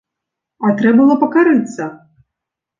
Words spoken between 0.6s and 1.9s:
А трэ было пакарыцца!